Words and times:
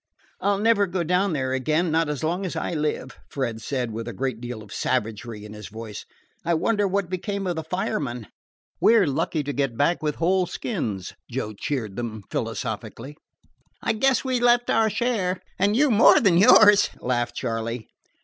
"I 0.39 0.51
'll 0.53 0.57
never 0.57 0.87
go 0.87 1.03
down 1.03 1.33
there 1.33 1.53
again, 1.53 1.91
not 1.91 2.09
as 2.09 2.23
long 2.23 2.43
as 2.43 2.55
I 2.55 2.71
live," 2.73 3.15
Fred 3.29 3.61
said 3.61 3.91
with 3.91 4.07
a 4.07 4.13
great 4.13 4.41
deal 4.41 4.63
of 4.63 4.73
savagery 4.73 5.45
in 5.45 5.53
his 5.53 5.67
voice. 5.67 6.05
"I 6.43 6.55
wonder 6.55 6.87
what 6.87 7.07
became 7.07 7.45
of 7.45 7.55
the 7.55 7.63
fireman." 7.63 8.25
"We 8.79 8.95
're 8.95 9.05
lucky 9.05 9.43
to 9.43 9.53
get 9.53 9.77
back 9.77 10.01
with 10.01 10.15
whole 10.15 10.47
skins," 10.47 11.13
Joe 11.29 11.53
cheered 11.53 11.97
them 11.97 12.23
philosophically. 12.31 13.15
"I 13.83 13.93
guess 13.93 14.25
we 14.25 14.39
left 14.39 14.71
our 14.71 14.89
share, 14.89 15.39
and 15.59 15.75
you 15.77 15.91
more 15.91 16.19
than 16.19 16.35
yours," 16.39 16.89
laughed 16.99 17.35
Charley. 17.35 17.85